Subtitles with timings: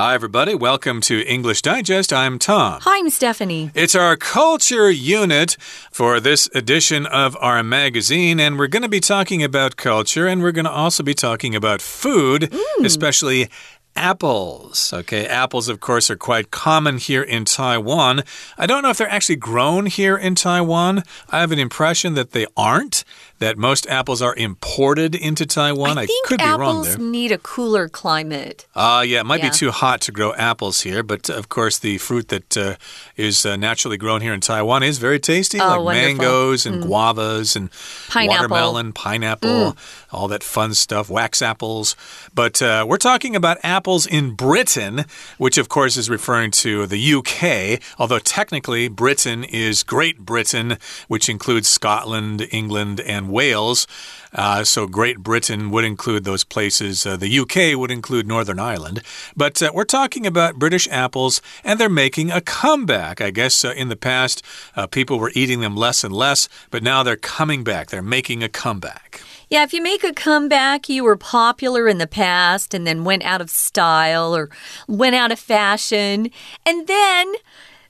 [0.00, 0.54] Hi, everybody.
[0.54, 2.10] Welcome to English Digest.
[2.10, 2.80] I'm Tom.
[2.80, 3.70] Hi, I'm Stephanie.
[3.74, 5.58] It's our culture unit
[5.92, 10.40] for this edition of our magazine, and we're going to be talking about culture, and
[10.40, 12.82] we're going to also be talking about food, mm.
[12.86, 13.50] especially
[13.96, 14.92] apples.
[14.92, 18.22] Okay, apples, of course, are quite common here in Taiwan.
[18.56, 21.02] I don't know if they're actually grown here in Taiwan.
[21.30, 23.04] I have an impression that they aren't
[23.40, 25.96] that most apples are imported into Taiwan.
[25.96, 26.98] I, I could be wrong there.
[26.98, 28.66] need a cooler climate.
[28.74, 29.48] Uh, yeah, it might yeah.
[29.48, 32.76] be too hot to grow apples here, but of course, the fruit that uh,
[33.16, 36.16] is uh, naturally grown here in Taiwan is very tasty, oh, like wonderful.
[36.18, 36.86] mangoes and mm.
[36.86, 37.70] guavas and
[38.10, 38.28] pineapple.
[38.28, 39.76] watermelon, pineapple, mm.
[40.12, 41.96] all that fun stuff, wax apples.
[42.34, 45.04] But uh, we're talking about apples in Britain,
[45.38, 50.76] which of course is referring to the UK, although technically Britain is Great Britain,
[51.08, 53.86] which includes Scotland, England, and Wales.
[54.32, 57.04] Uh, so Great Britain would include those places.
[57.04, 59.02] Uh, the UK would include Northern Ireland.
[59.36, 63.20] But uh, we're talking about British apples, and they're making a comeback.
[63.20, 64.42] I guess uh, in the past,
[64.76, 67.88] uh, people were eating them less and less, but now they're coming back.
[67.88, 69.20] They're making a comeback.
[69.50, 73.24] Yeah, if you make a comeback, you were popular in the past and then went
[73.24, 74.48] out of style or
[74.86, 76.30] went out of fashion.
[76.64, 77.34] And then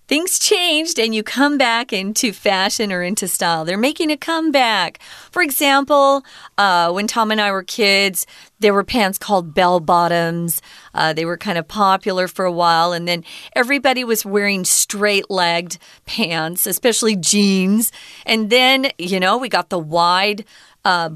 [0.08, 3.66] things changed and you come back into fashion or into style.
[3.66, 5.02] They're making a comeback.
[5.30, 6.24] For example,
[6.56, 8.26] uh, when Tom and I were kids,
[8.60, 10.62] there were pants called bell bottoms.
[10.94, 13.22] Uh, they were kind of popular for a while, and then
[13.54, 17.92] everybody was wearing straight legged pants, especially jeans.
[18.24, 20.46] And then, you know, we got the wide,
[20.86, 21.10] uh,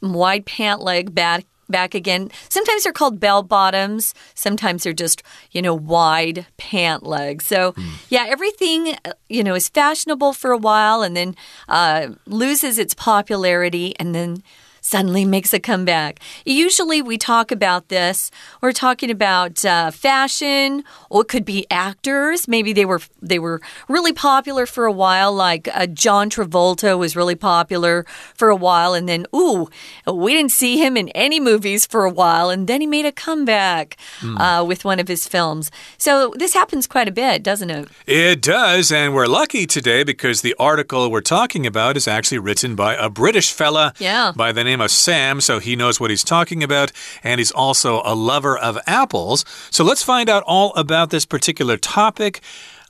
[0.00, 2.30] wide pant leg back back again.
[2.48, 4.14] Sometimes they're called bell bottoms.
[4.34, 7.46] Sometimes they're just, you know, wide pant legs.
[7.46, 7.90] So, mm.
[8.08, 11.34] yeah, everything, uh, you know, is fashionable for a while and then
[11.68, 14.42] uh, loses its popularity and then
[14.88, 16.18] suddenly makes a comeback.
[16.46, 18.30] Usually we talk about this.
[18.62, 22.48] We're talking about uh, fashion, or it could be actors.
[22.48, 27.14] Maybe they were they were really popular for a while, like uh, John Travolta was
[27.14, 29.68] really popular for a while, and then ooh,
[30.06, 33.12] we didn't see him in any movies for a while, and then he made a
[33.12, 34.40] comeback mm.
[34.40, 35.70] uh, with one of his films.
[35.98, 37.88] So this happens quite a bit, doesn't it?
[38.06, 42.74] It does, and we're lucky today because the article we're talking about is actually written
[42.74, 44.32] by a British fella yeah.
[44.34, 48.02] by the name of Sam, so he knows what he's talking about, and he's also
[48.04, 49.44] a lover of apples.
[49.70, 52.40] So let's find out all about this particular topic.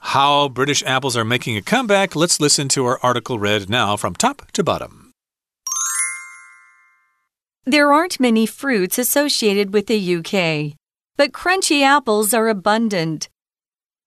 [0.01, 2.15] How British apples are making a comeback.
[2.15, 5.13] Let's listen to our article read now from top to bottom.
[7.65, 10.79] There aren't many fruits associated with the UK,
[11.17, 13.29] but crunchy apples are abundant.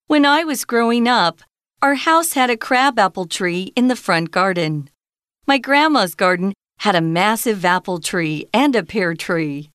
[0.08, 1.42] When I was growing up,
[1.82, 4.90] our house had a crabapple tree in the front garden.
[5.46, 9.70] My grandma's garden had a massive apple tree and a pear tree.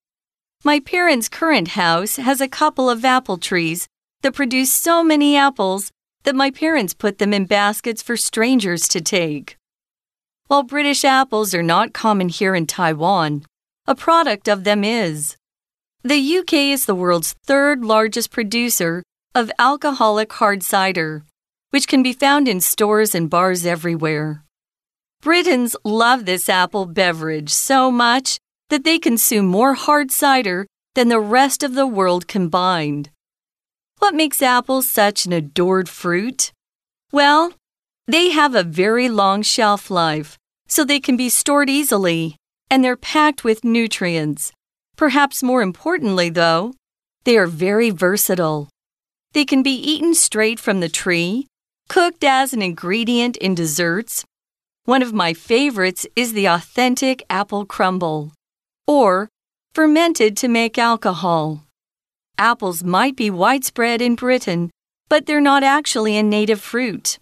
[0.65, 3.87] My parents' current house has a couple of apple trees
[4.23, 5.93] that produce so many apples
[6.25, 9.57] that my parents put them in baskets for strangers to take.
[10.49, 13.45] While British apples are not common here in Taiwan,
[13.87, 15.37] a product of them is.
[16.03, 21.23] The UK is the world's third largest producer of alcoholic hard cider,
[21.71, 24.43] which can be found in stores and bars everywhere.
[25.27, 28.39] Britons love this apple beverage so much
[28.71, 33.11] that they consume more hard cider than the rest of the world combined.
[33.99, 36.53] What makes apples such an adored fruit?
[37.11, 37.55] Well,
[38.07, 40.39] they have a very long shelf life,
[40.69, 42.37] so they can be stored easily,
[42.71, 44.53] and they're packed with nutrients.
[44.95, 46.73] Perhaps more importantly, though,
[47.25, 48.69] they are very versatile.
[49.33, 51.49] They can be eaten straight from the tree,
[51.89, 54.25] cooked as an ingredient in desserts,
[54.87, 58.33] one of my favorites is the authentic apple crumble,
[58.87, 59.29] or
[59.75, 61.65] fermented to make alcohol.
[62.39, 64.71] Apples might be widespread in Britain,
[65.09, 67.19] but they're not actually a native fruit.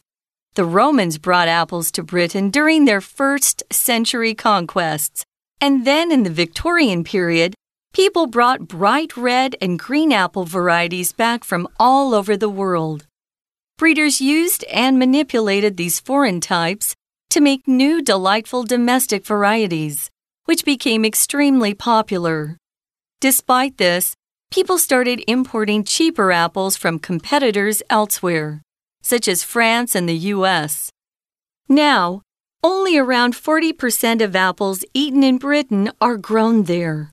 [0.56, 5.24] The Romans brought apples to Britain during their first century conquests,
[5.58, 7.54] and then in the Victorian period,
[7.94, 13.06] people brought bright red and green apple varieties back from all over the world.
[13.78, 16.94] Breeders used and manipulated these foreign types
[17.34, 20.08] to make new delightful domestic varieties,
[20.44, 22.56] which became extremely popular.
[23.20, 24.14] Despite this,
[24.52, 28.62] people started importing cheaper apples from competitors elsewhere,
[29.02, 30.92] such as France and the US.
[31.68, 32.22] Now,
[32.62, 37.10] only around 40% of apples eaten in Britain are grown there.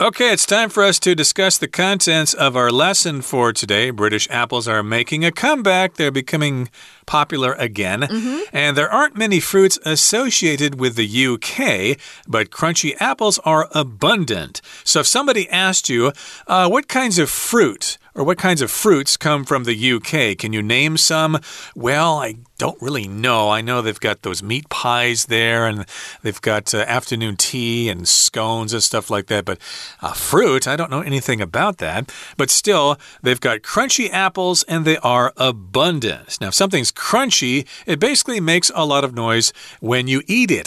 [0.00, 3.90] Okay, it's time for us to discuss the contents of our lesson for today.
[3.90, 5.94] British apples are making a comeback.
[5.94, 6.68] They're becoming
[7.04, 8.02] popular again.
[8.02, 8.40] Mm -hmm.
[8.52, 11.96] And there aren't many fruits associated with the UK,
[12.28, 14.60] but crunchy apples are abundant.
[14.84, 16.12] So if somebody asked you,
[16.46, 20.36] uh, what kinds of fruit or what kinds of fruits come from the UK?
[20.36, 21.38] Can you name some?
[21.76, 23.50] Well, I don't really know.
[23.50, 25.86] I know they've got those meat pies there and
[26.22, 29.44] they've got uh, afternoon tea and scones and stuff like that.
[29.44, 29.58] But
[30.02, 32.12] uh, fruit, I don't know anything about that.
[32.36, 36.40] But still, they've got crunchy apples and they are abundant.
[36.40, 40.66] Now, if something's crunchy, it basically makes a lot of noise when you eat it.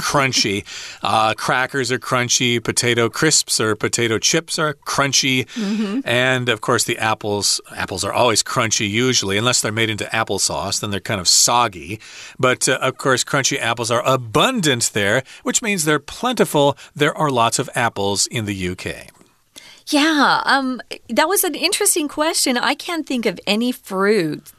[0.00, 0.64] crunchy.
[1.02, 2.62] Uh, crackers are crunchy.
[2.62, 5.35] Potato crisps or potato chips are crunchy.
[5.44, 6.00] Mm -hmm.
[6.04, 10.80] And of course, the apples, apples are always crunchy usually, unless they're made into applesauce,
[10.80, 11.98] then they're kind of soggy.
[12.38, 16.76] But uh, of course, crunchy apples are abundant there, which means they're plentiful.
[16.96, 18.86] There are lots of apples in the UK.
[19.88, 20.80] Yeah, um,
[21.14, 22.58] that was an interesting question.
[22.58, 24.52] I can't think of any fruit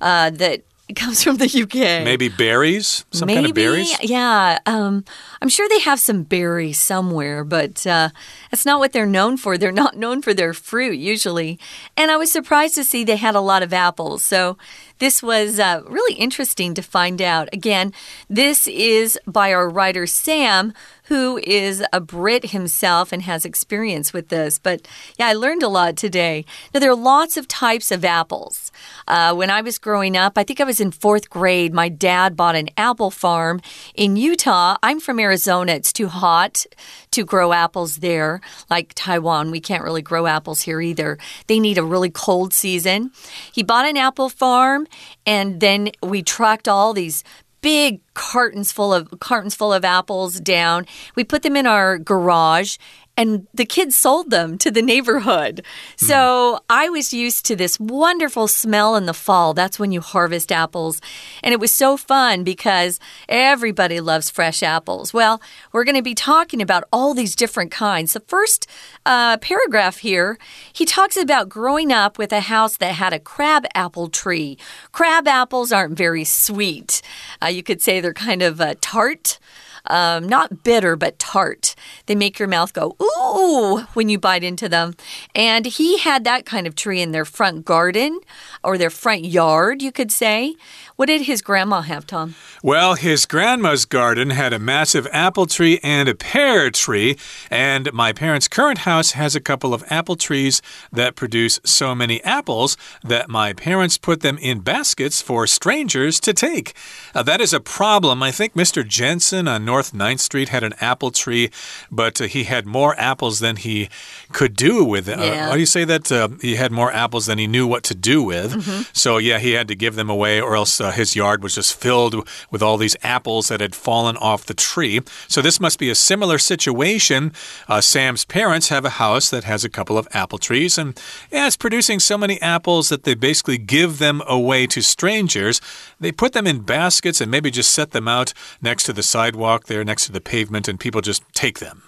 [0.00, 2.04] uh, that it comes from the UK.
[2.04, 3.06] Maybe berries?
[3.10, 3.96] Some Maybe, kind of berries?
[4.02, 4.58] Yeah.
[4.66, 5.04] Um,
[5.40, 8.10] I'm sure they have some berries somewhere, but uh,
[8.50, 9.56] that's not what they're known for.
[9.56, 11.58] They're not known for their fruit usually.
[11.96, 14.22] And I was surprised to see they had a lot of apples.
[14.24, 14.58] So
[15.04, 17.50] this was uh, really interesting to find out.
[17.52, 17.92] Again,
[18.30, 20.72] this is by our writer Sam,
[21.08, 24.58] who is a Brit himself and has experience with this.
[24.58, 26.46] But yeah, I learned a lot today.
[26.72, 28.72] Now, there are lots of types of apples.
[29.06, 32.34] Uh, when I was growing up, I think I was in fourth grade, my dad
[32.36, 33.60] bought an apple farm
[33.94, 34.78] in Utah.
[34.82, 36.64] I'm from Arizona, it's too hot
[37.10, 38.40] to grow apples there,
[38.70, 39.50] like Taiwan.
[39.50, 41.18] We can't really grow apples here either.
[41.46, 43.10] They need a really cold season.
[43.52, 44.86] He bought an apple farm,
[45.26, 47.24] and then we tracked all these
[47.60, 50.84] big cartons full of cartons full of apples down.
[51.16, 52.76] We put them in our garage
[53.16, 55.64] and the kids sold them to the neighborhood.
[56.00, 56.06] Hmm.
[56.06, 59.54] So I was used to this wonderful smell in the fall.
[59.54, 61.00] That's when you harvest apples.
[61.42, 65.14] And it was so fun because everybody loves fresh apples.
[65.14, 65.40] Well,
[65.72, 68.14] we're going to be talking about all these different kinds.
[68.14, 68.66] The first
[69.06, 70.38] uh, paragraph here,
[70.72, 74.58] he talks about growing up with a house that had a crab apple tree.
[74.92, 77.00] Crab apples aren't very sweet.
[77.42, 79.38] Uh, you could say they're kind of uh, tart
[79.86, 81.74] um, not bitter, but tart.
[82.06, 84.94] They make your mouth go, ooh, when you bite into them.
[85.34, 88.20] And he had that kind of tree in their front garden
[88.62, 90.54] or their front yard, you could say.
[90.96, 92.34] What did his grandma have, Tom?
[92.62, 97.16] Well, his grandma's garden had a massive apple tree and a pear tree,
[97.50, 102.22] and my parents' current house has a couple of apple trees that produce so many
[102.22, 106.74] apples that my parents put them in baskets for strangers to take.
[107.14, 108.22] Uh, that is a problem.
[108.22, 108.86] I think Mr.
[108.86, 111.50] Jensen on North 9th Street had an apple tree,
[111.90, 113.88] but uh, he had more apples than he
[114.32, 115.18] could do with it.
[115.18, 115.50] Uh, yeah.
[115.50, 116.10] Uh, do you say that?
[116.10, 118.54] Uh, he had more apples than he knew what to do with.
[118.54, 118.86] Mm -hmm.
[118.92, 121.80] So, yeah, he had to give them away, or else uh, his yard was just
[121.80, 122.14] filled
[122.50, 125.00] with all these apples that had fallen off the tree.
[125.28, 127.32] So this must be a similar situation.
[127.68, 131.00] Uh, Sam's parents have a house that has a couple of apple trees, and
[131.30, 135.60] yeah, it's producing so many apples that they basically give them away to strangers.
[136.00, 139.63] They put them in baskets and maybe just set them out next to the sidewalk
[139.64, 141.82] there, next to the pavement, and people just take them.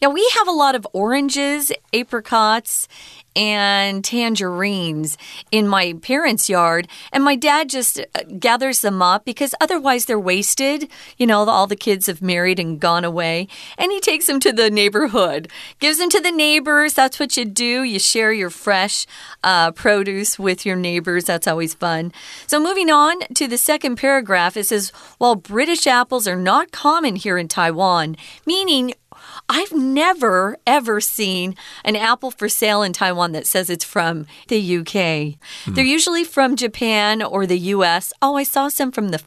[0.00, 2.86] Yeah, we have a lot of oranges, apricots,
[3.34, 5.16] and tangerines
[5.52, 6.88] in my parents' yard.
[7.12, 10.88] And my dad just uh, gathers them up because otherwise they're wasted.
[11.18, 13.46] You know, all the kids have married and gone away.
[13.76, 15.48] And he takes them to the neighborhood,
[15.78, 16.94] gives them to the neighbors.
[16.94, 17.82] That's what you do.
[17.84, 19.06] You share your fresh
[19.44, 21.24] uh, produce with your neighbors.
[21.24, 22.12] That's always fun.
[22.46, 27.14] So, moving on to the second paragraph, it says, While British apples are not common
[27.16, 28.94] here in Taiwan, meaning
[29.48, 34.78] I've never, ever seen an apple for sale in Taiwan that says it's from the
[34.78, 35.38] UK.
[35.64, 35.74] Hmm.
[35.74, 38.12] They're usually from Japan or the US.
[38.20, 39.22] Oh, I saw some from the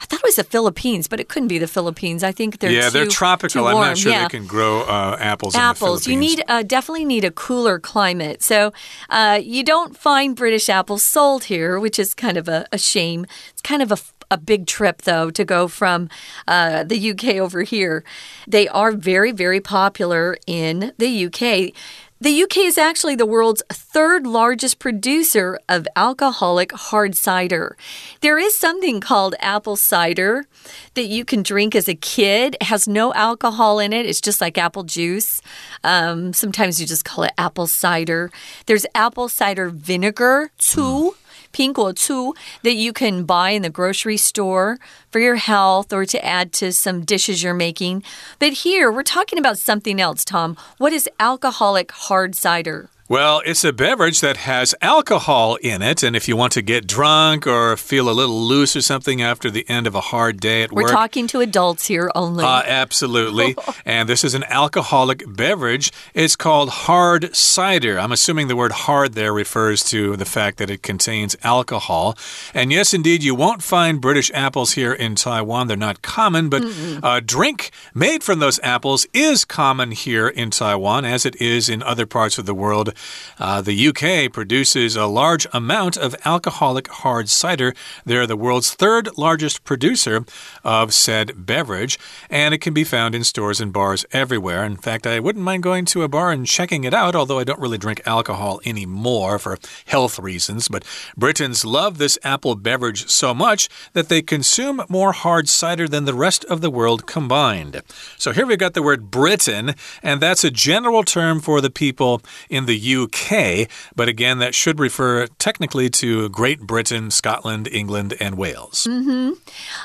[0.00, 2.22] I thought it was the Philippines, but it couldn't be the Philippines.
[2.22, 3.66] I think they're yeah, too, they're tropical.
[3.66, 4.22] I'm not sure yeah.
[4.22, 5.54] they can grow uh, apples.
[5.54, 6.06] Apples.
[6.06, 8.42] you need uh, definitely need a cooler climate.
[8.42, 8.72] So
[9.10, 13.26] uh, you don't find British apples sold here, which is kind of a, a shame.
[13.50, 13.98] It's kind of a
[14.30, 16.08] a big trip, though, to go from
[16.46, 18.04] uh, the UK over here.
[18.46, 21.74] They are very, very popular in the UK.
[22.20, 27.76] The UK is actually the world's third largest producer of alcoholic hard cider.
[28.22, 30.46] There is something called apple cider
[30.94, 32.56] that you can drink as a kid.
[32.60, 35.40] It has no alcohol in it, it's just like apple juice.
[35.84, 38.32] Um, sometimes you just call it apple cider.
[38.66, 41.14] There's apple cider vinegar, too.
[41.14, 41.27] 苹
[41.66, 44.78] 果醋 that you can buy in the grocery store
[45.10, 48.02] for your health or to add to some dishes you're making.
[48.38, 50.56] But here we're talking about something else, Tom.
[50.78, 52.88] What is alcoholic hard cider?
[53.10, 56.86] Well, it's a beverage that has alcohol in it, and if you want to get
[56.86, 60.62] drunk or feel a little loose or something after the end of a hard day
[60.62, 60.90] at We're work.
[60.90, 62.44] We're talking to adults here only.
[62.44, 63.56] Uh, absolutely.
[63.86, 65.90] and this is an alcoholic beverage.
[66.12, 67.98] It's called hard cider.
[67.98, 72.14] I'm assuming the word hard there refers to the fact that it contains alcohol.
[72.52, 75.66] And yes, indeed, you won't find British apples here in Taiwan.
[75.66, 76.62] They're not common, but
[77.02, 81.82] a drink made from those apples is common here in Taiwan, as it is in
[81.82, 82.92] other parts of the world.
[83.38, 87.74] Uh, the UK produces a large amount of alcoholic hard cider.
[88.04, 90.24] They're the world's third largest producer
[90.64, 91.98] of said beverage,
[92.30, 94.64] and it can be found in stores and bars everywhere.
[94.64, 97.44] In fact, I wouldn't mind going to a bar and checking it out, although I
[97.44, 100.68] don't really drink alcohol anymore for health reasons.
[100.68, 100.84] But
[101.16, 106.14] Britons love this apple beverage so much that they consume more hard cider than the
[106.14, 107.82] rest of the world combined.
[108.16, 112.22] So here we've got the word Britain, and that's a general term for the people
[112.48, 118.36] in the UK, but again, that should refer technically to Great Britain, Scotland, England, and
[118.36, 118.86] Wales.
[118.86, 119.28] Mm -hmm.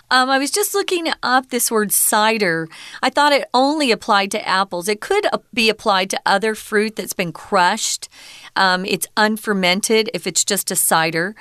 [0.10, 2.68] um, I was just looking up this word cider.
[3.02, 4.88] I thought it only applied to apples.
[4.88, 8.10] It could be applied to other fruit that's been crushed.
[8.56, 11.36] Um, it's unfermented if it's just a cider.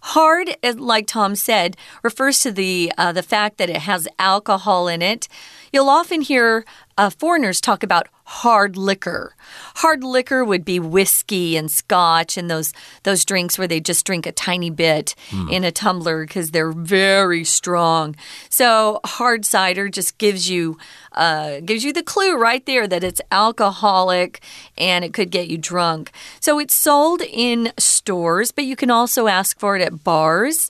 [0.00, 5.02] Hard, like Tom said, refers to the uh, the fact that it has alcohol in
[5.02, 5.28] it.
[5.72, 6.64] You'll often hear
[6.96, 9.34] uh, foreigners talk about hard liquor.
[9.76, 12.72] Hard liquor would be whiskey and scotch and those
[13.04, 15.50] those drinks where they just drink a tiny bit mm.
[15.50, 18.16] in a tumbler because they're very strong.
[18.48, 20.76] So hard cider just gives you
[21.12, 24.40] uh, gives you the clue right there that it's alcoholic
[24.76, 26.10] and it could get you drunk.
[26.40, 30.68] So it's sold in stores, but you can also ask for it at bars.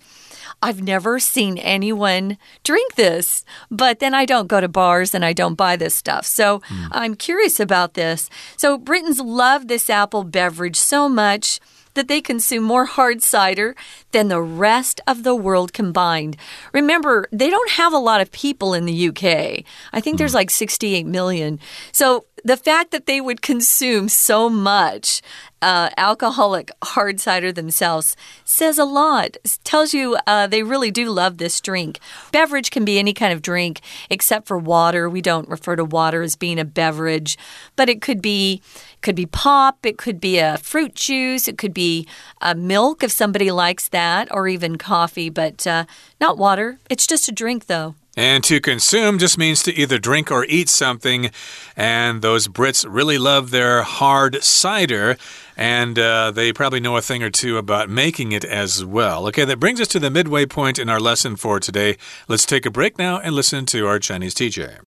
[0.62, 5.32] I've never seen anyone drink this, but then I don't go to bars and I
[5.32, 6.24] don't buy this stuff.
[6.26, 6.88] So mm.
[6.90, 8.30] I'm curious about this.
[8.56, 11.60] So Britons love this apple beverage so much
[11.96, 13.74] that they consume more hard cider
[14.12, 16.36] than the rest of the world combined.
[16.72, 19.64] Remember, they don't have a lot of people in the UK.
[19.92, 20.36] I think there's hmm.
[20.36, 21.58] like 68 million.
[21.90, 25.20] So the fact that they would consume so much
[25.66, 29.36] uh, alcoholic hard cider themselves says a lot.
[29.64, 31.98] Tells you uh, they really do love this drink.
[32.30, 35.10] Beverage can be any kind of drink except for water.
[35.10, 37.36] We don't refer to water as being a beverage,
[37.74, 38.62] but it could be
[39.02, 39.84] could be pop.
[39.84, 41.48] It could be a fruit juice.
[41.48, 42.06] It could be
[42.40, 45.84] a milk if somebody likes that, or even coffee, but uh,
[46.20, 46.78] not water.
[46.88, 47.96] It's just a drink, though.
[48.17, 51.31] And to consume just means to either drink or eat something.
[51.77, 55.17] And those Brits really love their hard cider.
[55.55, 59.27] And uh, they probably know a thing or two about making it as well.
[59.27, 61.95] Okay, that brings us to the midway point in our lesson for today.
[62.27, 64.81] Let's take a break now and listen to our Chinese teacher.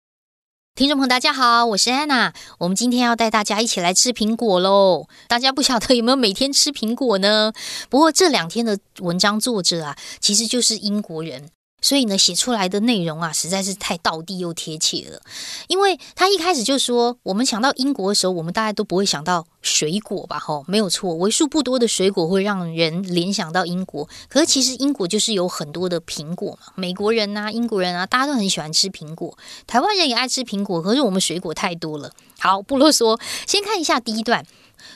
[0.74, 2.32] 听众朋友，大家好，我是安娜。
[2.58, 5.06] 我们今天要带大家一起来吃苹果喽。
[5.28, 7.52] 大家不晓得有没有每天吃苹果呢？
[7.90, 11.50] 不过这两天的文章作者啊，其实就是英国人。
[11.87, 15.21] 所以呢，写出来的内容啊，实在是太道地又贴切了。
[15.69, 20.37] 因为他一开始就说，我们想到英国的时候，我们大家都不会想到水果吧？
[20.37, 24.09] 吼，没有错，为数不多的水果会让人联想到英国。
[24.29, 29.39] 可是其实英国就是有很多的苹果嘛，美国人啊、英国人啊，大家都很喜欢吃苹果。
[29.69, 32.11] 台湾人也爱吃苹果，可是我们水果太多了。
[32.41, 33.17] 好，不啰嗦，
[33.47, 34.45] 先看一下第一段。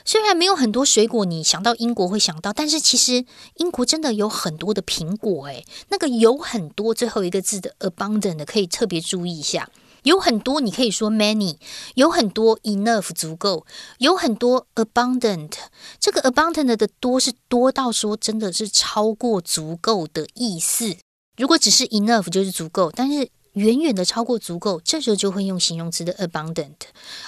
[0.04, 3.24] 虽然没有很多水果，你想到英国会想到，但是其实
[3.56, 5.46] 英国真的有很多的苹果。
[5.46, 9.70] 诶，那个有很多最后一个字的 abundant 可以特别注意一下。
[10.04, 11.56] 有很多你可以说 many，
[11.94, 13.66] 有很多 enough 足够，
[13.98, 15.52] 有很多 abundant。
[15.98, 20.96] 这个 abundant 的多是多到说真的是超过足够的意思。
[21.36, 23.28] 如果只是 enough 就是足够，但是。
[23.54, 26.76] 远远的超过足够，这时候就会用形容词的 abundant。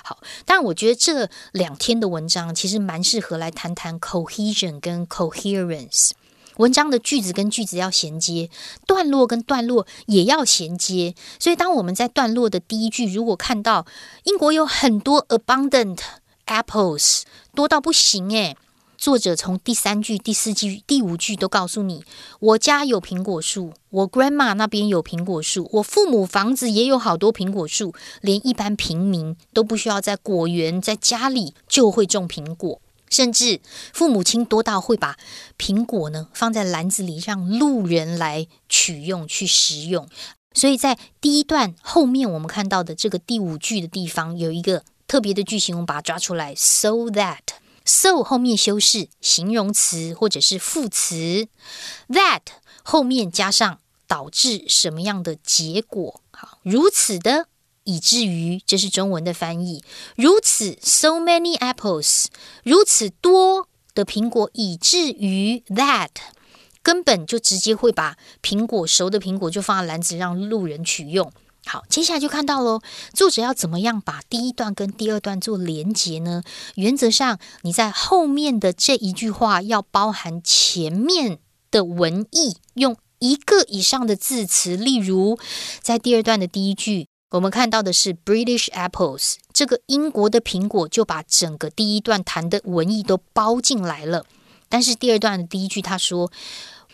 [0.05, 6.11] 好，但我觉得这两天的文章其实蛮适合来谈谈 cohesion 跟 coherence。
[6.59, 8.51] 文章的句子跟句子要衔接，
[8.87, 11.15] 段落跟段落也要衔接。
[11.41, 13.87] 所以，当我们在段落的第一句，如果看到
[14.25, 15.99] 英国有很多 abundant
[16.47, 17.23] apples，
[17.55, 18.57] 多到不行诶。
[19.03, 22.05] 作者从第三句、第四句、第五句都告诉你：
[22.39, 32.81] 我家有苹果树，我 grandma 那边有苹果树，我父母房子也有好多苹果树，连一般平民都不需要在果园，在家里就会种苹果，
[33.11, 33.61] 甚至
[33.93, 35.19] 父母亲多到会把
[35.59, 40.09] 苹果呢放在篮子里，让路人来取用去食用。
[40.55, 47.39] 所以在第一段后面，我们看到的这个第五句的地方有一个特别的句型，我们把它抓出来：so that。
[47.85, 51.49] ，so 后面修饰形容词或者是副词
[52.09, 52.43] ，that
[52.83, 56.21] 后面加上导致什么样的结果？
[56.31, 57.47] 好，如此的。
[57.85, 59.83] 以至于这是中文的翻译，
[60.15, 62.27] 如此 so many apples，
[62.63, 66.11] 如此多的苹果，以至于 that
[66.81, 71.33] 根本就直接会把苹果熟的苹果就放在篮子让路人取用。
[71.65, 72.81] 好，接下来就看到喽，
[73.15, 76.43] 作者要怎么样把第一段跟第二段做连接呢？
[76.75, 81.39] 原则上，你在后面的这一句话要包含前面
[81.71, 85.39] 的文意，用一个以上的字词，例如
[85.81, 87.07] 在第二段的第一句。
[87.31, 94.27] 我们看到的是 British apples，这个英国的苹果就把整个第一段谈的文意都包进来了。
[94.69, 96.31] 但是第二段的第一句他说，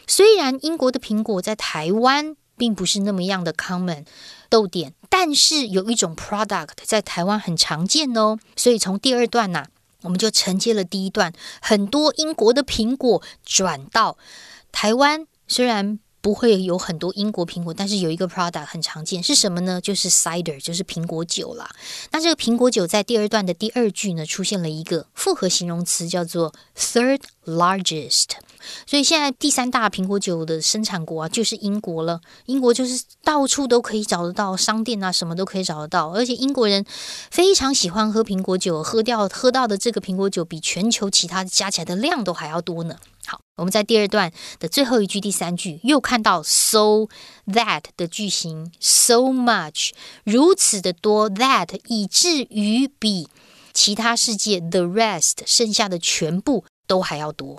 [0.06, 4.04] 虽然英国的苹果在台湾并不是那么样的 common，
[4.50, 8.38] 逗点，但是有一种 product 在台湾很常见哦。
[8.56, 9.66] 所以从第二段呐，
[10.02, 14.18] 我们就承接了第一段，很多英国的苹果转到
[14.72, 16.00] 台湾，虽然。
[16.20, 19.80] 不会有很多英国苹果，但是有一个 product 很常见，是什么呢？
[19.80, 21.70] 就是 cider，就是苹果酒啦。
[22.10, 28.30] 那这个苹果酒在第二段的第二句呢，出现了一个复合形容词，叫做 third largest。
[28.86, 32.20] 所以现在第三大苹果酒的生产国啊，就是英国了。
[32.46, 36.08] 英国就是到处都可以找得到商店啊，什么都可以找得到。
[36.10, 36.84] 而且英国人
[37.30, 42.96] 非常喜欢喝苹果酒，喝掉喝到的这个苹果酒比全球其他加起来的量都还要多呢。
[43.26, 47.08] 好，我们在第二段的最后一句、第三句又看到 so
[47.46, 49.90] that 的句型，so much
[50.24, 53.28] 如此的多，that 以至于比
[53.74, 57.58] 其他世界 the rest 剩下的全部都还要多。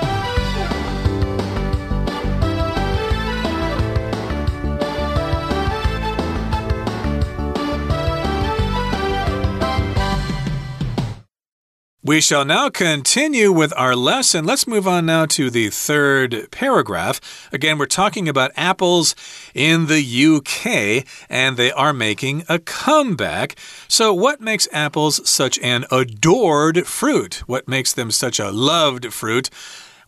[12.03, 14.43] We shall now continue with our lesson.
[14.43, 17.47] Let's move on now to the third paragraph.
[17.53, 19.13] Again, we're talking about apples
[19.53, 23.55] in the UK, and they are making a comeback.
[23.87, 27.43] So, what makes apples such an adored fruit?
[27.45, 29.51] What makes them such a loved fruit?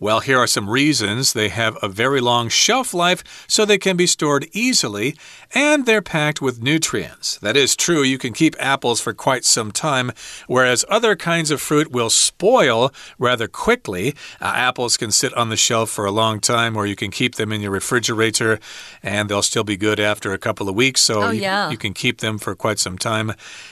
[0.04, 1.32] Well, here are some reasons.
[1.32, 5.16] They have a very long shelf life, so they can be stored easily,
[5.54, 7.38] and they're packed with nutrients.
[7.38, 10.12] That is true, you can keep apples for quite some time,
[10.46, 14.14] whereas other kinds of fruit will spoil rather quickly.
[14.42, 17.36] Uh, apples can sit on the shelf for a long time, or you can keep
[17.36, 18.60] them in your refrigerator,
[19.02, 21.70] and they'll still be good after a couple of weeks, so oh, you, yeah.
[21.70, 23.32] you can keep them for quite some time.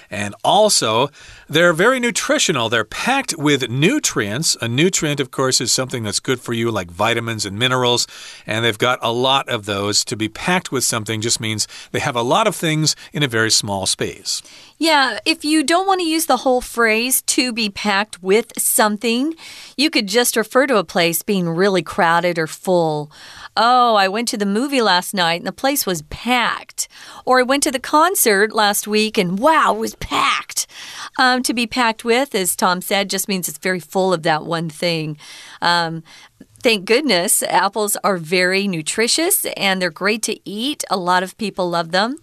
[0.10, 1.10] And also,
[1.50, 2.70] they're very nutritional.
[2.70, 4.56] They're packed with nutrients.
[4.62, 8.08] A nutrient, of course, is something that's good for you, like vitamins and minerals.
[8.46, 10.04] And they've got a lot of those.
[10.06, 13.28] To be packed with something just means they have a lot of things in a
[13.28, 14.42] very small space.
[14.82, 19.36] Yeah, if you don't want to use the whole phrase to be packed with something,
[19.78, 23.12] you could just refer to a place being really crowded or full.
[23.56, 26.88] Oh, I went to the movie last night and the place was packed.
[27.26, 30.66] Or I went to the concert last week and wow, it was packed.
[31.20, 34.46] Um, to be packed with, as Tom said, just means it's very full of that
[34.46, 35.16] one thing.
[35.62, 36.02] Um,
[36.64, 40.84] Thank goodness apples are very nutritious and they're great to eat.
[40.92, 42.18] A lot of people love them.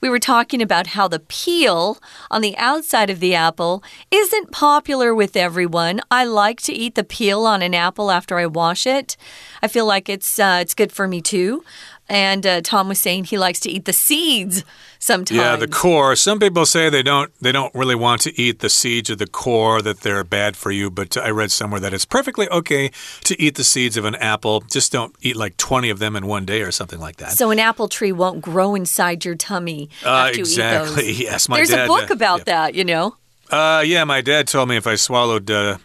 [0.00, 1.98] We were talking about how the peel
[2.30, 6.00] on the outside of the apple isn't popular with everyone.
[6.10, 9.16] I like to eat the peel on an apple after I wash it.
[9.62, 11.64] I feel like it's uh, it's good for me too.
[12.08, 14.64] And uh, Tom was saying he likes to eat the seeds
[14.98, 15.38] sometimes.
[15.38, 16.16] Yeah, the core.
[16.16, 19.26] Some people say they don't they don't really want to eat the seeds of the
[19.26, 22.90] core that they're bad for you, but I read somewhere that it's perfectly okay
[23.24, 24.60] to eat the seeds of an apple.
[24.60, 27.32] Just don't eat like 20 of them in one day or something like that.
[27.32, 31.12] So an apple tree won't grow inside your tummy uh, exactly.
[31.18, 32.44] Yes, my There's dad, a book uh, about yeah.
[32.44, 33.16] that, you know.
[33.50, 35.78] Uh, yeah, my dad told me if I swallowed uh,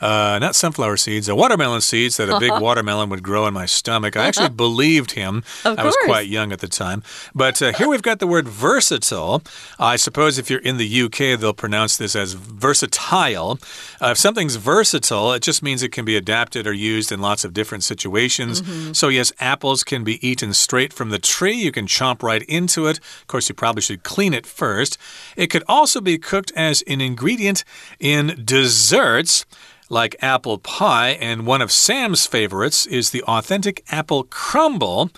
[0.00, 3.66] uh, not sunflower seeds, uh, watermelon seeds, that a big watermelon would grow in my
[3.66, 4.16] stomach.
[4.16, 5.42] I actually believed him.
[5.64, 6.06] Of I was course.
[6.06, 7.02] quite young at the time.
[7.34, 9.42] But uh, here we've got the word versatile.
[9.78, 13.58] I suppose if you're in the UK, they'll pronounce this as versatile.
[14.00, 17.44] Uh, if something's versatile, it just means it can be adapted or used in lots
[17.44, 18.62] of different situations.
[18.96, 21.54] So, yes, apples can be eaten straight from the tree.
[21.54, 22.98] You can chomp right into it.
[22.98, 24.98] Of course, you probably should clean it first.
[25.36, 27.64] It could also be cooked as an ingredient
[27.98, 29.44] in desserts
[29.90, 35.10] like apple pie, and one of Sam's favorites is the authentic apple crumble.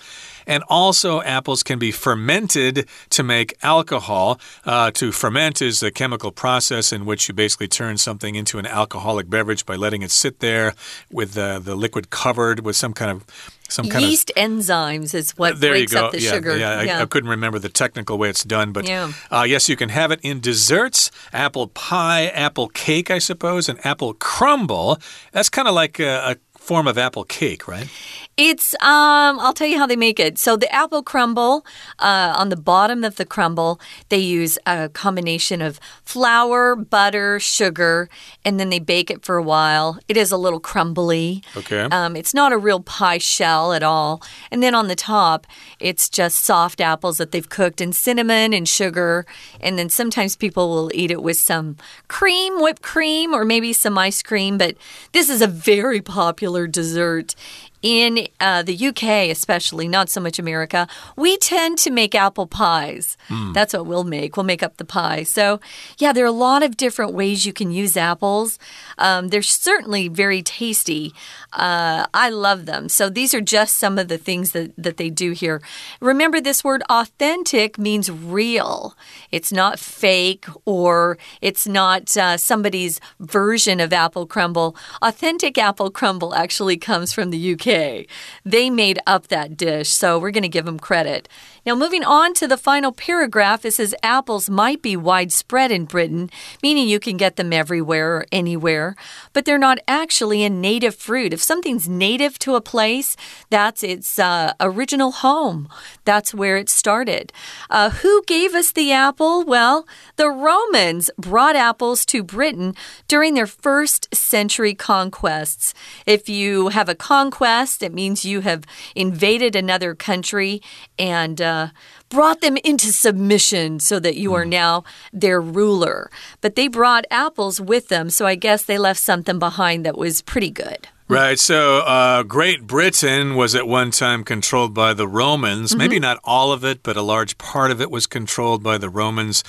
[0.45, 4.41] And also, apples can be fermented to make alcohol.
[4.65, 8.65] Uh, to ferment is a chemical process in which you basically turn something into an
[8.65, 10.73] alcoholic beverage by letting it sit there
[11.09, 13.25] with the, the liquid covered with some kind of
[13.73, 16.05] some kind yeast of, enzymes is what there breaks you go.
[16.05, 16.55] up the yeah, sugar.
[16.55, 16.99] Yeah, yeah.
[16.99, 19.11] I, I, couldn't remember the technical way it's done, but yeah.
[19.31, 23.83] uh, yes, you can have it in desserts, apple pie, apple cake, I suppose, and
[23.85, 24.99] apple crumble.
[25.31, 27.89] That's kind of like a, a form of apple cake, right?
[28.35, 30.39] It's um I'll tell you how they make it.
[30.39, 31.65] So the apple crumble,
[31.99, 38.09] uh, on the bottom of the crumble, they use a combination of flour, butter, sugar,
[38.43, 39.99] and then they bake it for a while.
[40.07, 41.43] It is a little crumbly.
[41.55, 41.83] Okay.
[41.83, 44.21] Um, it's not a real pie shell at all.
[44.51, 45.45] And then on the top,
[45.79, 49.25] it's just soft apples that they've cooked in cinnamon and sugar.
[49.61, 53.97] And then sometimes people will eat it with some cream, whipped cream, or maybe some
[53.97, 54.57] ice cream.
[54.57, 54.75] But
[55.11, 57.35] this is a very popular dessert
[57.83, 63.17] in uh, the UK, especially, not so much America, we tend to make apple pies.
[63.27, 63.53] Mm.
[63.53, 64.37] That's what we'll make.
[64.37, 65.23] We'll make up the pie.
[65.23, 65.59] So,
[65.97, 68.57] yeah, there are a lot of different ways you can use apples.
[68.97, 71.13] Um, they're certainly very tasty.
[71.51, 72.87] Uh, I love them.
[72.87, 75.61] So, these are just some of the things that, that they do here.
[75.99, 78.95] Remember, this word authentic means real,
[79.29, 84.75] it's not fake or it's not uh, somebody's version of apple crumble.
[85.01, 87.72] Authentic apple crumble actually comes from the UK.
[87.73, 91.27] They made up that dish, so we're going to give them credit.
[91.65, 96.29] Now, moving on to the final paragraph, it says apples might be widespread in Britain,
[96.61, 98.97] meaning you can get them everywhere or anywhere,
[99.31, 101.31] but they're not actually a native fruit.
[101.31, 103.15] If something's native to a place,
[103.49, 105.69] that's its uh, original home.
[106.03, 107.31] That's where it started.
[107.69, 109.45] Uh, who gave us the apple?
[109.45, 112.75] Well, the Romans brought apples to Britain
[113.07, 115.73] during their first century conquests.
[116.05, 120.61] If you have a conquest, it means you have invaded another country
[120.99, 121.69] and uh,
[122.09, 126.09] brought them into submission so that you are now their ruler.
[126.41, 130.21] But they brought apples with them, so I guess they left something behind that was
[130.21, 130.87] pretty good.
[131.09, 131.37] Right.
[131.37, 135.71] So, uh, Great Britain was at one time controlled by the Romans.
[135.71, 135.77] Mm -hmm.
[135.77, 138.89] Maybe not all of it, but a large part of it was controlled by the
[138.89, 139.43] Romans.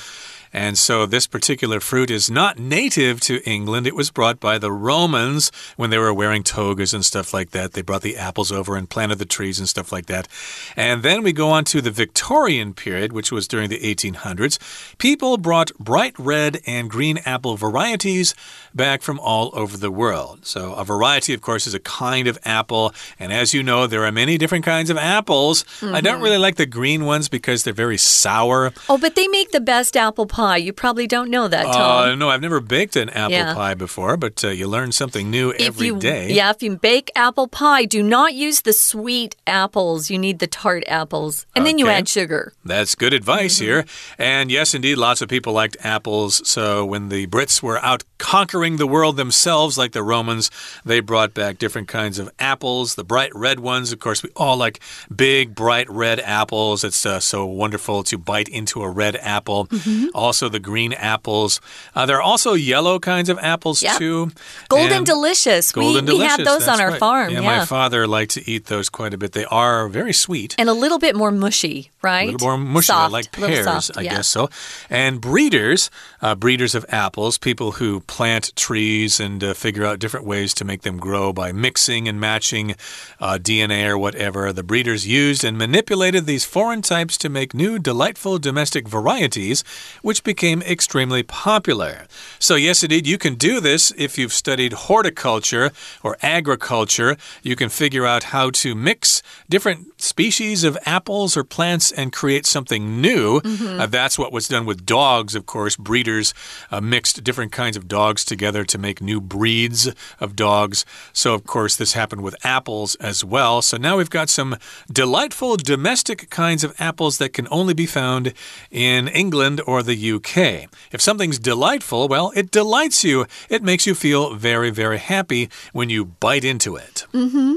[0.55, 3.89] And so this particular fruit is not native to England.
[3.89, 7.73] It was brought by the Romans when they were wearing togas and stuff like that.
[7.73, 10.29] They brought the apples over and planted the trees and stuff like that.
[10.77, 14.59] And then we go on to the Victorian period, which was during the 1800s.
[14.99, 18.33] People brought bright red and green apple varieties
[18.75, 20.45] back from all over the world.
[20.45, 22.95] So a variety, of course, is a kind of apple.
[23.19, 25.65] And as you know, there are many different kinds of apples.
[25.81, 25.97] Mm -hmm.
[25.97, 28.73] I don't really like the green ones because they're very sour.
[28.89, 30.59] Oh, but they make the best apple pie.
[30.67, 32.09] You probably don't know that, Tom.
[32.09, 33.55] Uh, no, I've never baked an apple yeah.
[33.55, 36.33] pie before, but uh, you learn something new if every you, day.
[36.33, 40.11] Yeah, if you bake apple pie, do not use the sweet apples.
[40.11, 41.47] You need the tart apples.
[41.55, 41.71] And okay.
[41.71, 42.53] then you add sugar.
[42.65, 43.71] That's good advice mm -hmm.
[43.71, 43.85] here.
[44.19, 46.33] And yes, indeed, lots of people liked apples.
[46.45, 50.51] So when the Brits were out conquering the world themselves, like the Romans,
[50.85, 52.95] they brought back different kinds of apples.
[52.95, 54.81] The bright red ones, of course, we all like
[55.15, 56.85] big, bright red apples.
[56.85, 59.67] It's uh, so wonderful to bite into a red apple.
[59.71, 60.09] Mm -hmm.
[60.15, 61.61] Also, the green apples.
[61.95, 63.99] Uh, there are also yellow kinds of apples yep.
[63.99, 64.31] too.
[64.69, 65.73] Golden delicious.
[65.73, 66.37] Golden we, delicious.
[66.37, 66.99] we had those That's on our right.
[66.99, 67.31] farm.
[67.31, 69.33] Yeah, yeah, my father liked to eat those quite a bit.
[69.33, 72.29] They are very sweet and a little bit more mushy, right?
[72.29, 74.17] A little more mushy, soft, like pears, soft, I yeah.
[74.17, 74.51] guess so.
[74.89, 75.91] And breeders,
[76.23, 80.65] uh, breeders of apples, people who plant trees and uh, figure out different ways to
[80.65, 82.77] make them grow by mixing and matching
[83.21, 84.53] uh, DNA or whatever.
[84.53, 89.65] The breeders used and manipulated these foreign types to make new, delightful domestic varieties,
[90.03, 92.07] which became extremely extremely popular.
[92.39, 95.71] So, yes, indeed, you can do this if you've studied horticulture
[96.03, 97.17] or agriculture.
[97.43, 102.47] You can figure out how to mix different species of apples or plants and create
[102.47, 103.41] something new.
[103.45, 103.81] Mm -hmm.
[103.81, 105.77] uh, that's what was done with dogs, of course.
[105.77, 106.35] Breeders
[106.73, 109.89] uh, mixed different kinds of dogs together to make new breeds
[110.21, 110.85] of dogs.
[111.13, 113.63] So, of course, this happened with apples as well.
[113.63, 114.57] So now we've got some
[114.93, 118.33] delightful domestic kinds of apples that can only be found
[118.71, 120.69] in England or the UK.
[120.91, 123.27] If something's delightful, well, it delights you.
[123.49, 127.07] It makes you feel very, very happy when you bite into it.
[127.13, 127.55] Mm -hmm.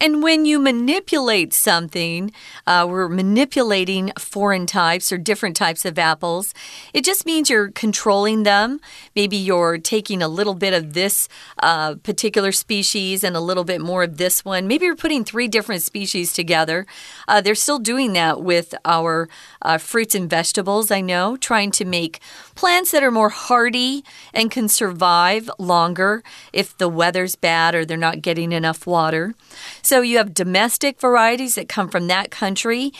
[0.00, 2.32] And when you manipulate something,
[2.66, 3.75] uh, we're manipulating
[4.18, 6.54] foreign types or different types of apples.
[6.94, 8.80] It just means you're controlling them.
[9.14, 11.28] Maybe you're taking a little bit of this
[11.62, 14.66] uh, particular species and a little bit more of this one.
[14.66, 16.86] Maybe you're putting three different species together.
[17.28, 19.28] Uh, they're still doing that with our
[19.62, 22.20] uh, fruits and vegetables, I know, trying to make
[22.56, 24.02] plants that are more hardy
[24.34, 29.34] and can survive longer if the weather's bad or they're not getting enough water.
[29.82, 32.92] So you have domestic varieties that come from that country.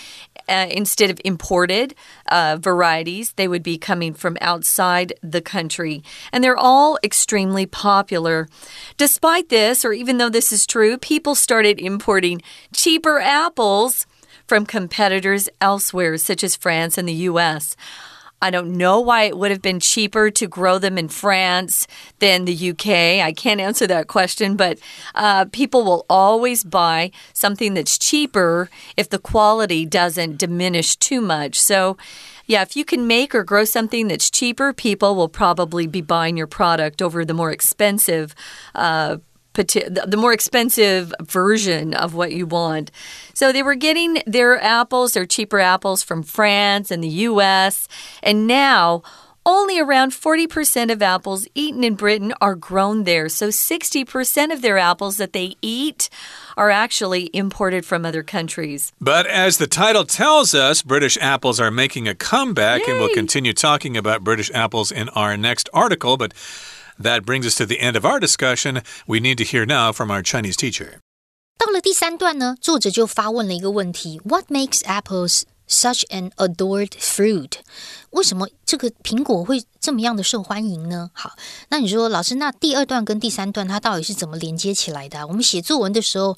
[0.48, 1.92] Uh, instead of imported
[2.28, 6.04] uh, varieties, they would be coming from outside the country.
[6.30, 8.48] And they're all extremely popular.
[8.96, 12.42] Despite this, or even though this is true, people started importing
[12.72, 14.06] cheaper apples
[14.46, 17.76] from competitors elsewhere, such as France and the US.
[18.42, 21.86] I don't know why it would have been cheaper to grow them in France
[22.18, 23.24] than the UK.
[23.24, 24.78] I can't answer that question, but
[25.14, 31.58] uh, people will always buy something that's cheaper if the quality doesn't diminish too much.
[31.60, 31.96] So,
[32.46, 36.36] yeah, if you can make or grow something that's cheaper, people will probably be buying
[36.36, 38.34] your product over the more expensive
[38.74, 39.16] uh,
[39.56, 42.90] the more expensive version of what you want.
[43.34, 47.88] So they were getting their apples, their cheaper apples from France and the US,
[48.22, 49.02] and now
[49.46, 53.28] only around 40% of apples eaten in Britain are grown there.
[53.28, 56.10] So 60% of their apples that they eat
[56.56, 58.92] are actually imported from other countries.
[59.00, 62.92] But as the title tells us, British apples are making a comeback, Yay.
[62.92, 66.16] and we'll continue talking about British apples in our next article.
[66.16, 66.34] But
[67.01, 68.81] that brings us to the end of our discussion.
[69.05, 70.99] We need to hear now from our Chinese teacher.
[71.57, 77.51] 到了第三段呢，作者就发问了一个问题：What makes apples such an adored fruit？
[78.09, 81.11] 为什么这个苹果会这么样的受欢迎呢？
[81.13, 81.35] 好，
[81.69, 85.27] 那你说老师，那第二段跟第三段它到底是怎么连接起来的？
[85.27, 86.35] 我们写作文的时候，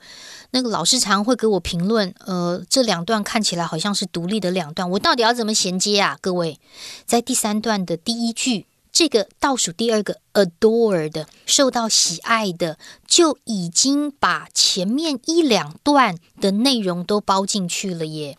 [0.52, 6.18] 那个老师常会给我评论，呃，这两段看起来好像是独立的两段，我到底要怎么衔接啊？
[6.22, 6.60] 各位，
[7.06, 8.67] 在第三段的第一句。
[8.99, 18.37] 这个倒数第二个 adored 受到喜爱的，就已经把前面一两段的内容都包进去了耶。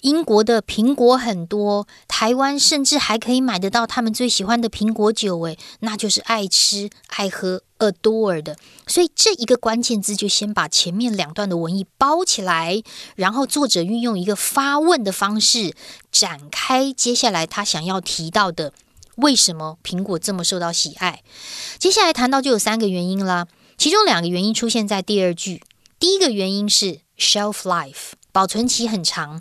[0.00, 8.56] 英国的苹果很多，台湾甚至还可以买得到他们最喜欢的苹果酒，诶，那就是爱吃爱喝 adored。
[8.86, 12.82] 所以这一个关键字就先把前面两段的文意包起来，
[13.14, 15.74] 然后作者运用一个发问的方式
[16.10, 18.72] 展开接下来他想要提到的。
[19.16, 21.22] 为什么苹果这么受到喜爱？
[21.78, 25.62] 接下来谈到就有三个原因啦，其中两个原因出现在第二句。
[25.98, 29.40] 第一个原因是 shelf life，保存期很长；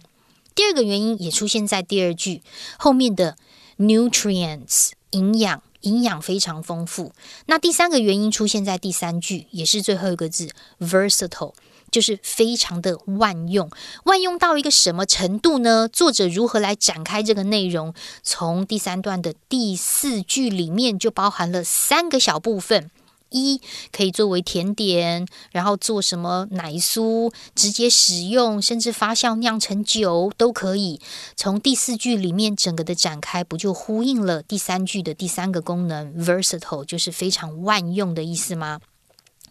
[0.53, 2.41] 第二个原因也出现在第二句
[2.77, 3.35] 后面的
[3.77, 7.11] nutrients，营养，营养非常丰富。
[7.47, 11.53] 那第三个原因出现在第三句，也是最后一个字 versatile。
[11.91, 13.69] 就是非常的万用，
[14.03, 15.87] 万用到一个什么程度呢？
[15.87, 17.93] 作者如何来展开这个内容？
[18.21, 22.91] 从第三段的第四句里面就包含了三个小部分：
[23.29, 30.99] 一可以作为甜点，然后做什么奶酥，直接使用，甚至发酵酿成酒都可以。
[31.35, 38.79] 从第四句里面整个的展开，不就呼应了第三句的第三个功能？versatile 就是非常万用的意思吗？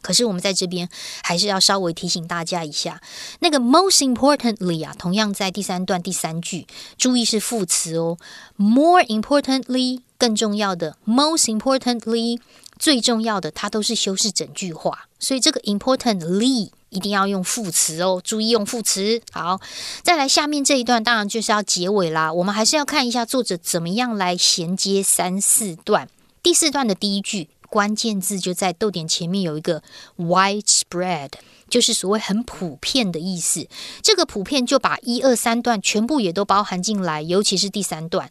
[0.04, 0.86] 可是我们在这边
[1.22, 3.00] 还是要稍微提醒大家一下，
[3.40, 6.66] 那个 most importantly 啊，同样在第三段第三句，
[6.98, 8.18] 注意是副词哦。
[8.58, 12.38] more importantly 更重要的，most importantly
[12.78, 19.22] 最重要的，它都是修饰整句话，所以这个 importantly 一定要用副词哦，注意用副词。
[19.32, 19.58] 好，
[20.02, 22.30] 再来下面这一段，当然就是要结尾啦。
[22.30, 26.10] 我们还是要看一下作者怎么样来衔接三四段。
[26.42, 27.48] 第四段的第一句。
[27.74, 29.82] 关键字就在逗点前面有一个
[30.16, 31.30] widespread，
[31.68, 33.66] 就是所谓很普遍的意思。
[34.00, 38.30] 这个普遍就把一二三段全部也都包含进来，尤其是第三段，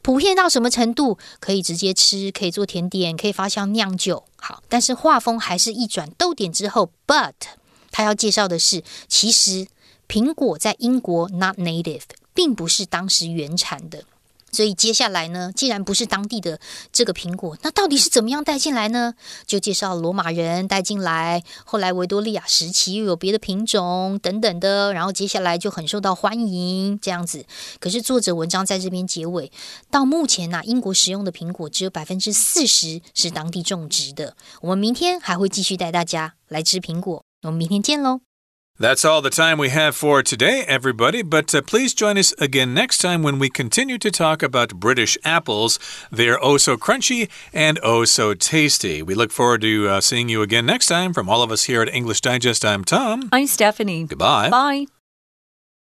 [0.00, 1.18] 普遍到什么程度？
[1.40, 4.22] 可以直接吃，可以做甜点，可以发酵酿酒。
[4.36, 7.32] 好，但是画风还是一转逗点之后，but
[7.90, 9.66] 他要介绍的是，其实
[10.06, 14.04] 苹果在英国 not native，并不是当时原产的。
[14.50, 16.58] 所以接下来呢，既然不是当地的
[16.92, 19.14] 这个苹果，那到底是怎么样带进来呢？
[19.46, 27.44] 就介绍罗马人带进来，后来维多利亚时期又有别的品种等等的，然后接下来就很受到欢迎这样子。
[27.78, 29.50] 可是作者文章在这边结尾，
[29.90, 34.36] 到目前呢，英国使用的苹果只有百分之四十是当地种植的。
[34.62, 38.27] 我们明天还会继续带大家来吃苹果，我们明天见喽。
[38.80, 41.22] That's all the time we have for today, everybody.
[41.22, 45.18] But uh, please join us again next time when we continue to talk about British
[45.24, 45.80] apples.
[46.12, 49.02] They are oh so crunchy and oh so tasty.
[49.02, 51.12] We look forward to uh, seeing you again next time.
[51.12, 53.28] From all of us here at English Digest, I'm Tom.
[53.32, 54.04] I'm Stephanie.
[54.04, 54.50] Goodbye.
[54.50, 54.86] Bye.